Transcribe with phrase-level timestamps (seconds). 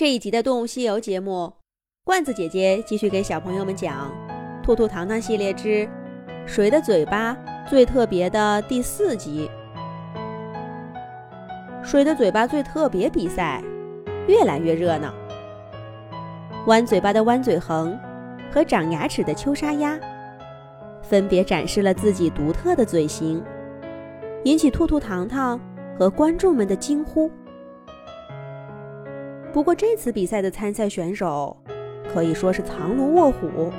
[0.00, 1.52] 这一集的《动物西游》节目，
[2.04, 4.10] 罐子姐姐继续给小朋友们讲
[4.64, 5.86] 《兔兔糖糖系列之
[6.46, 7.36] 谁的嘴巴
[7.68, 9.50] 最特别》的第四集。
[11.82, 13.62] 谁的嘴巴最特别比赛
[14.26, 15.12] 越来越热闹，
[16.66, 17.94] 弯嘴巴的弯嘴横
[18.50, 20.00] 和长牙齿的秋沙鸭
[21.02, 23.44] 分别展示了自己独特的嘴型，
[24.44, 25.60] 引起兔兔糖糖
[25.98, 27.30] 和观众们的惊呼。
[29.52, 31.56] 不过这次比赛的参赛选手
[32.12, 33.70] 可以说是藏龙卧虎，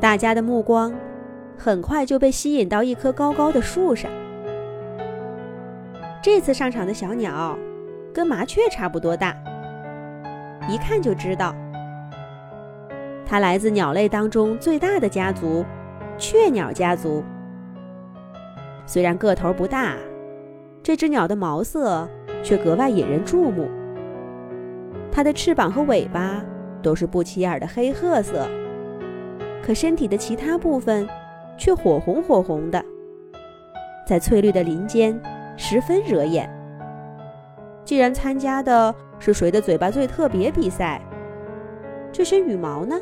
[0.00, 0.92] 大家的目光
[1.56, 4.10] 很快就被吸引到一棵高高的树上。
[6.22, 7.56] 这次上场的小鸟
[8.12, 9.36] 跟麻雀差不多大，
[10.68, 11.54] 一看就知道
[13.24, 15.64] 它来自鸟类当中最大的家族——
[16.18, 17.22] 雀鸟家族。
[18.84, 19.94] 虽然个头不大，
[20.82, 22.08] 这只鸟的毛色
[22.42, 23.68] 却格外引人注目。
[25.20, 26.42] 它的翅膀和尾巴
[26.82, 28.48] 都是不起眼的黑褐色，
[29.62, 31.06] 可身体的其他部分
[31.58, 32.82] 却火红火红的，
[34.06, 35.20] 在翠绿的林间
[35.58, 36.48] 十分惹眼。
[37.84, 40.98] 既然参加的是谁的嘴巴最特别比赛，
[42.10, 42.98] 这身羽毛呢，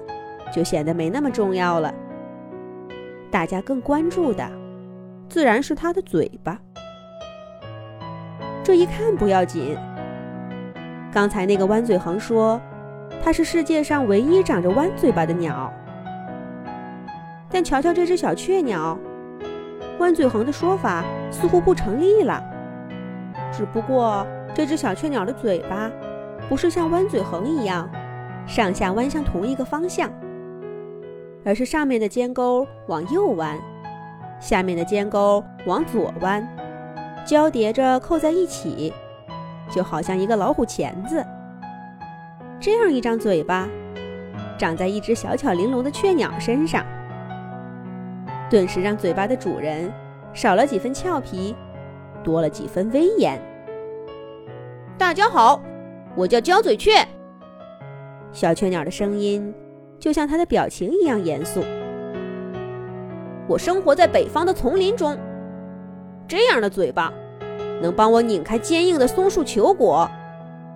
[0.53, 1.95] 就显得没那么重要了。
[3.31, 4.45] 大家更关注的，
[5.29, 6.61] 自然是它的嘴巴。
[8.65, 9.79] 这一看不要紧。
[11.13, 12.61] 刚才那个弯嘴横说，
[13.23, 15.73] 它是世界上唯一长着弯嘴巴的鸟。
[17.51, 18.99] 但瞧瞧这只小雀鸟，
[19.99, 22.43] 弯嘴横的说法似乎不成立了。
[23.51, 25.91] 只不过这只小雀鸟的嘴巴，
[26.49, 27.89] 不是像弯嘴横一样，
[28.47, 30.11] 上下弯向同一个方向，
[31.43, 33.59] 而是上面的尖钩往右弯，
[34.39, 36.47] 下面的尖钩往左弯，
[37.25, 38.93] 交叠着扣在一起。
[39.71, 41.25] 就好像一个老虎钳子，
[42.59, 43.69] 这样一张嘴巴，
[44.59, 46.85] 长在一只小巧玲珑的雀鸟身上，
[48.49, 49.93] 顿时让嘴巴的主人
[50.33, 51.55] 少了几分俏皮，
[52.25, 53.41] 多了几分威严。
[54.97, 55.61] 大家好，
[56.17, 56.93] 我叫焦嘴雀。
[58.33, 59.55] 小雀鸟的声音
[59.99, 61.63] 就像它的表情一样严肃。
[63.47, 65.17] 我生活在北方的丛林中，
[66.27, 67.13] 这样的嘴巴。
[67.81, 70.09] 能帮我拧开坚硬的松树球果，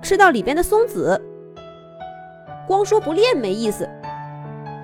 [0.01, 1.21] 吃到里边的松子。
[2.67, 3.89] 光说不练没意思，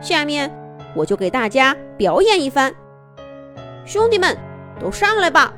[0.01, 0.51] 下面
[0.95, 2.75] 我就给大家表演一番。
[3.84, 4.37] 兄弟们，
[4.81, 5.55] 都上来吧！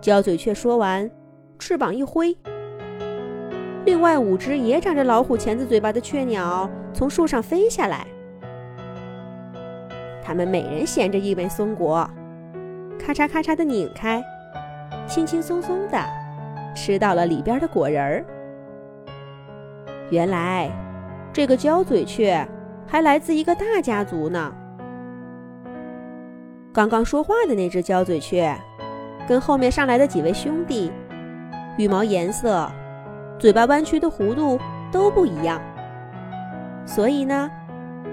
[0.00, 1.10] 焦嘴雀说完，
[1.58, 2.36] 翅膀一挥，
[3.86, 8.06] 另外五只也长着老虎钳子嘴巴的雀鸟从树上飞下来，
[10.22, 12.06] 它们每人衔着一枚松果。
[13.04, 14.24] 咔嚓咔嚓的拧开，
[15.06, 15.98] 轻轻松松的
[16.74, 18.24] 吃到了里边的果仁儿。
[20.08, 20.70] 原来，
[21.30, 22.48] 这个焦嘴雀
[22.86, 24.50] 还来自一个大家族呢。
[26.72, 28.56] 刚刚说话的那只焦嘴雀，
[29.28, 30.90] 跟后面上来的几位兄弟，
[31.76, 32.66] 羽毛颜色、
[33.38, 34.58] 嘴巴弯曲的弧度
[34.90, 35.60] 都不一样，
[36.86, 37.50] 所以呢，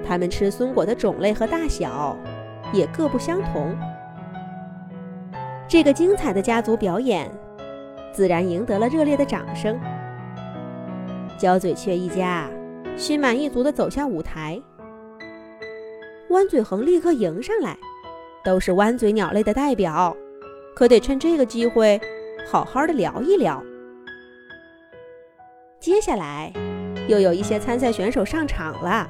[0.06, 2.18] 它们吃松果的种类和大小
[2.74, 3.74] 也各不相同。
[5.72, 7.32] 这个精彩的家族表演，
[8.12, 9.80] 自然赢得了热烈的掌声。
[11.38, 12.50] 焦嘴雀一家
[12.98, 14.62] 心满意足地走下舞台，
[16.30, 17.78] 弯嘴横立刻迎上来，
[18.44, 20.14] 都是弯嘴鸟类的代表，
[20.76, 21.98] 可得趁这个机会
[22.52, 23.64] 好好的聊一聊。
[25.80, 26.52] 接下来，
[27.08, 29.10] 又有一些参赛选手上场了。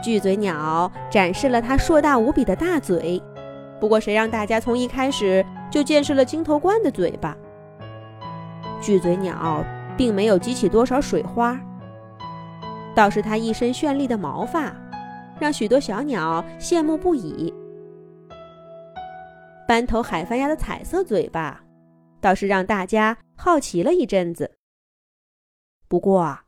[0.00, 3.20] 巨嘴鸟展示了它硕大无比的大嘴。
[3.80, 7.36] 不过，谁让大家从一开始就见识了金头冠的嘴巴？
[8.80, 9.64] 巨嘴鸟
[9.96, 11.58] 并没有激起多少水花，
[12.94, 14.74] 倒是它一身绚丽的毛发，
[15.40, 17.52] 让许多小鸟羡慕不已。
[19.66, 21.62] 斑头海帆鸭的彩色嘴巴，
[22.20, 24.52] 倒是让大家好奇了一阵子。
[25.88, 26.40] 不过，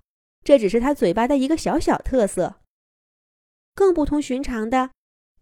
[0.42, 2.56] 这只是它嘴巴的一个小小特色。
[3.74, 4.90] 更不同寻常的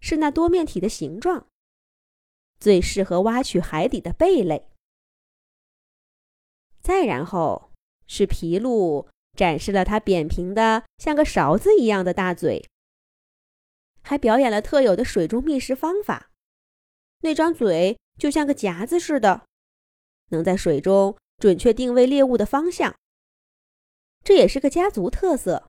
[0.00, 1.47] 是那多面体的形状。
[2.58, 4.68] 最适合挖取海底的贝类。
[6.80, 7.72] 再然后
[8.06, 9.06] 是皮鹭
[9.36, 12.68] 展示了它扁平的像个勺子一样的大嘴，
[14.02, 16.30] 还表演了特有的水中觅食方法。
[17.20, 19.44] 那张嘴就像个夹子似的，
[20.30, 22.94] 能在水中准确定位猎物的方向。
[24.24, 25.68] 这也是个家族特色。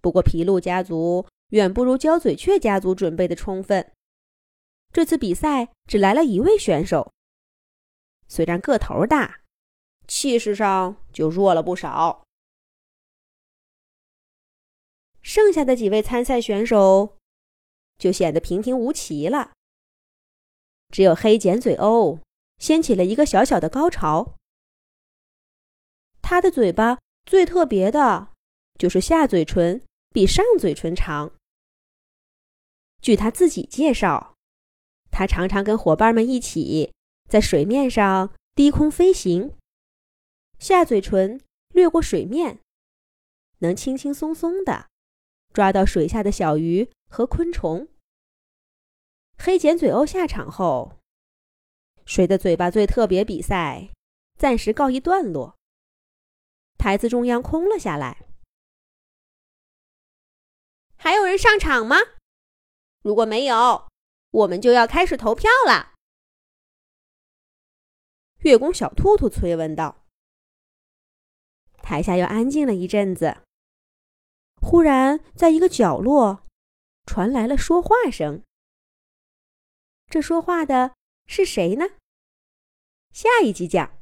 [0.00, 3.92] 不过皮鹭家族远不如焦嘴雀家族准备的充分。
[4.92, 7.12] 这次比赛只来了一位选手，
[8.28, 9.40] 虽然个头大，
[10.06, 12.24] 气势上就弱了不少。
[15.22, 17.16] 剩下的几位参赛选手
[17.96, 19.52] 就显得平平无奇了。
[20.90, 22.20] 只有黑剪嘴鸥
[22.58, 24.36] 掀起了一个小小的高潮。
[26.20, 28.34] 他的嘴巴最特别的，
[28.78, 31.32] 就是下嘴唇比上嘴唇长。
[33.00, 34.31] 据他自己介绍，
[35.12, 36.92] 他常常跟伙伴们一起
[37.28, 39.56] 在水面上低空飞行，
[40.58, 42.58] 下嘴唇掠过水面，
[43.58, 44.88] 能轻轻松松的
[45.52, 47.86] 抓到水下的小鱼和昆虫。
[49.38, 50.98] 黑剪嘴鸥下场后，
[52.04, 53.90] 谁的嘴巴最特别比赛
[54.38, 55.56] 暂时告一段落。
[56.78, 58.26] 台子中央空了下来。
[60.96, 61.96] 还有人上场吗？
[63.02, 63.88] 如果没有，
[64.32, 65.92] 我们就要开始投票了。
[68.40, 70.04] 月宫小兔兔催问道。
[71.82, 73.42] 台下又安静了一阵子。
[74.60, 76.46] 忽然，在一个角落
[77.06, 78.42] 传来了说话声。
[80.08, 80.94] 这说话的
[81.26, 81.84] 是谁呢？
[83.12, 83.98] 下一集讲。